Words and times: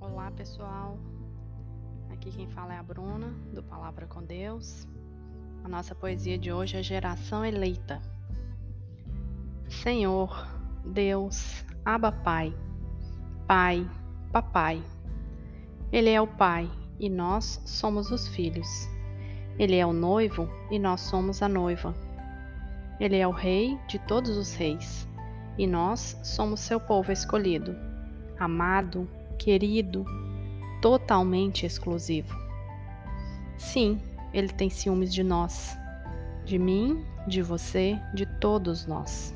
Olá 0.00 0.30
pessoal, 0.32 0.98
aqui 2.10 2.32
quem 2.32 2.48
fala 2.48 2.74
é 2.74 2.78
a 2.78 2.82
Bruna 2.82 3.28
do 3.54 3.62
Palavra 3.62 4.06
com 4.06 4.22
Deus. 4.24 4.88
A 5.62 5.68
nossa 5.68 5.94
poesia 5.94 6.36
de 6.36 6.50
hoje 6.50 6.76
é 6.76 6.82
Geração 6.82 7.44
Eleita. 7.44 8.02
Senhor, 9.68 10.48
Deus, 10.84 11.64
Abba 11.84 12.10
Pai, 12.10 12.52
Pai, 13.46 13.88
Papai. 14.32 14.82
Ele 15.92 16.10
é 16.10 16.20
o 16.20 16.26
Pai 16.26 16.68
e 16.98 17.08
nós 17.08 17.62
somos 17.64 18.10
os 18.10 18.26
filhos. 18.26 18.88
Ele 19.58 19.76
é 19.76 19.86
o 19.86 19.92
noivo 19.92 20.48
e 20.72 20.78
nós 20.78 21.02
somos 21.02 21.40
a 21.40 21.48
noiva. 21.48 21.94
Ele 22.98 23.16
é 23.16 23.28
o 23.28 23.32
Rei 23.32 23.78
de 23.86 23.98
todos 24.00 24.36
os 24.36 24.54
reis 24.54 25.06
e 25.58 25.66
nós 25.66 26.18
somos 26.22 26.60
seu 26.60 26.78
povo 26.78 27.10
escolhido, 27.10 27.74
amado, 28.38 29.08
querido, 29.38 30.04
totalmente 30.82 31.64
exclusivo. 31.64 32.36
Sim, 33.56 34.00
ele 34.32 34.48
tem 34.48 34.68
ciúmes 34.68 35.12
de 35.12 35.22
nós, 35.22 35.76
de 36.44 36.58
mim, 36.58 37.04
de 37.26 37.42
você, 37.42 37.98
de 38.14 38.26
todos 38.38 38.86
nós. 38.86 39.34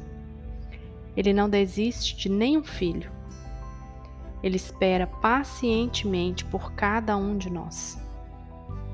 Ele 1.16 1.33
não 1.33 1.48
desiste 1.48 2.16
de 2.16 2.29
nenhum 2.29 2.62
filho. 2.62 3.10
Ele 4.43 4.57
espera 4.57 5.07
pacientemente 5.07 6.45
por 6.45 6.73
cada 6.73 7.16
um 7.16 7.37
de 7.37 7.51
nós, 7.51 7.98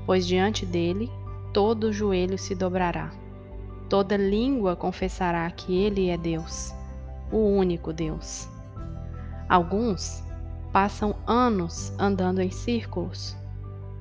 pois 0.05 0.25
diante 0.25 0.65
dele 0.65 1.09
todo 1.53 1.93
joelho 1.93 2.37
se 2.37 2.53
dobrará, 2.53 3.11
toda 3.89 4.17
língua 4.17 4.75
confessará 4.75 5.49
que 5.51 5.73
ele 5.73 6.09
é 6.09 6.17
Deus 6.17 6.77
o 7.31 7.37
único 7.37 7.93
Deus. 7.93 8.47
Alguns 9.49 10.23
passam 10.71 11.15
anos 11.25 11.93
andando 11.97 12.41
em 12.41 12.51
círculos, 12.51 13.35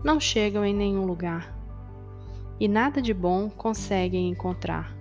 não 0.04 0.20
chegam 0.20 0.64
em 0.64 0.74
nenhum 0.74 1.04
lugar 1.04 1.54
e 2.58 2.68
nada 2.68 3.00
de 3.00 3.12
bom 3.12 3.48
conseguem 3.48 4.28
encontrar. 4.28 4.94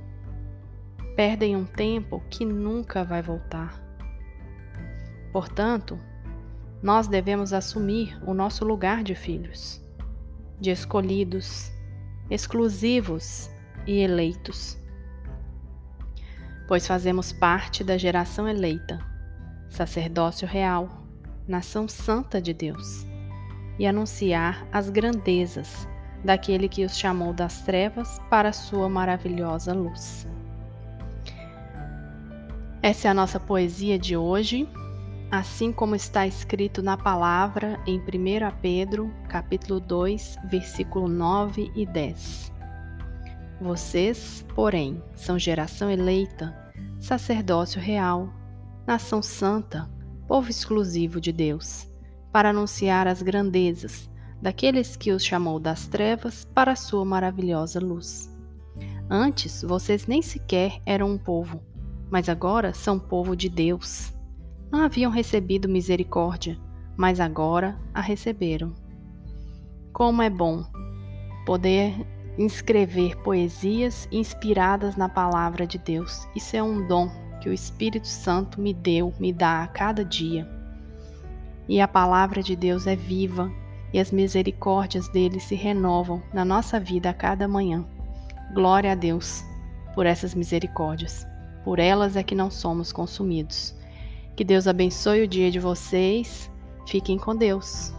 Perdem 1.15 1.55
um 1.55 1.65
tempo 1.65 2.21
que 2.29 2.45
nunca 2.45 3.03
vai 3.03 3.21
voltar. 3.21 3.81
Portanto, 5.31 5.97
nós 6.81 7.07
devemos 7.07 7.53
assumir 7.53 8.17
o 8.25 8.33
nosso 8.33 8.65
lugar 8.65 9.03
de 9.03 9.15
filhos, 9.15 9.81
de 10.59 10.71
escolhidos, 10.71 11.71
exclusivos 12.29 13.49
e 13.87 13.99
eleitos 13.99 14.77
pois 16.67 16.87
fazemos 16.87 17.31
parte 17.31 17.83
da 17.83 17.97
geração 17.97 18.47
eleita, 18.47 18.99
sacerdócio 19.69 20.47
real, 20.47 20.89
nação 21.47 21.87
santa 21.87 22.41
de 22.41 22.53
Deus, 22.53 23.05
e 23.77 23.85
anunciar 23.85 24.67
as 24.71 24.89
grandezas 24.89 25.87
daquele 26.23 26.67
que 26.67 26.83
os 26.83 26.97
chamou 26.97 27.33
das 27.33 27.61
trevas 27.61 28.19
para 28.29 28.49
a 28.49 28.53
sua 28.53 28.89
maravilhosa 28.89 29.73
luz. 29.73 30.27
Essa 32.81 33.07
é 33.07 33.11
a 33.11 33.13
nossa 33.13 33.39
poesia 33.39 33.97
de 33.97 34.15
hoje, 34.15 34.67
assim 35.31 35.71
como 35.71 35.95
está 35.95 36.25
escrito 36.25 36.81
na 36.81 36.95
palavra 36.95 37.79
em 37.85 37.99
1 37.99 38.03
Pedro, 38.61 39.13
capítulo 39.27 39.79
2, 39.79 40.37
versículo 40.49 41.07
9 41.07 41.71
e 41.75 41.85
10. 41.85 42.54
Vocês, 43.61 44.45
porém, 44.53 45.01
são 45.15 45.39
geração 45.39 45.89
eleita, 45.89 46.55
sacerdócio 46.99 47.81
real, 47.81 48.29
nação 48.85 49.21
santa, 49.21 49.89
povo 50.27 50.49
exclusivo 50.49 51.21
de 51.21 51.31
Deus, 51.31 51.87
para 52.31 52.49
anunciar 52.49 53.07
as 53.07 53.21
grandezas 53.21 54.09
daqueles 54.41 54.95
que 54.95 55.11
os 55.11 55.23
chamou 55.23 55.59
das 55.59 55.87
trevas 55.87 56.45
para 56.53 56.73
a 56.73 56.75
sua 56.75 57.05
maravilhosa 57.05 57.79
luz. 57.79 58.29
Antes 59.09 59.63
vocês 59.63 60.05
nem 60.05 60.21
sequer 60.21 60.81
eram 60.85 61.11
um 61.11 61.17
povo, 61.17 61.61
mas 62.09 62.27
agora 62.27 62.73
são 62.73 62.99
povo 62.99 63.35
de 63.35 63.49
Deus. 63.49 64.13
Não 64.71 64.81
haviam 64.81 65.11
recebido 65.11 65.69
misericórdia, 65.69 66.59
mas 66.97 67.19
agora 67.19 67.79
a 67.93 68.01
receberam. 68.01 68.73
Como 69.93 70.21
é 70.21 70.29
bom 70.29 70.65
poder 71.45 72.05
escrever 72.37 73.15
poesias 73.17 74.07
inspiradas 74.11 74.95
na 74.95 75.07
palavra 75.07 75.65
de 75.65 75.77
Deus. 75.77 76.27
Isso 76.35 76.55
é 76.55 76.61
um 76.61 76.85
dom 76.87 77.09
que 77.41 77.49
o 77.49 77.53
Espírito 77.53 78.07
Santo 78.07 78.59
me 78.59 78.73
deu, 78.73 79.13
me 79.19 79.31
dá 79.31 79.63
a 79.63 79.67
cada 79.67 80.03
dia. 80.03 80.49
E 81.67 81.79
a 81.79 81.87
palavra 81.87 82.43
de 82.43 82.55
Deus 82.55 82.87
é 82.87 82.95
viva 82.95 83.51
e 83.93 83.99
as 83.99 84.11
misericórdias 84.11 85.07
dele 85.09 85.39
se 85.39 85.55
renovam 85.55 86.21
na 86.33 86.43
nossa 86.43 86.79
vida 86.79 87.09
a 87.09 87.13
cada 87.13 87.47
manhã. 87.47 87.85
Glória 88.53 88.91
a 88.91 88.95
Deus 88.95 89.43
por 89.93 90.05
essas 90.05 90.35
misericórdias. 90.35 91.25
Por 91.63 91.79
elas 91.79 92.15
é 92.15 92.21
que 92.21 92.35
não 92.35 92.51
somos 92.51 92.91
consumidos. 92.91 93.73
Que 94.35 94.43
Deus 94.43 94.67
abençoe 94.67 95.23
o 95.23 95.27
dia 95.27 95.49
de 95.49 95.59
vocês. 95.59 96.51
Fiquem 96.87 97.17
com 97.17 97.35
Deus. 97.35 97.93